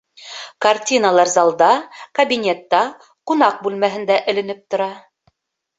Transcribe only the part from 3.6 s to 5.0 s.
бүлмәһендә эленеп тора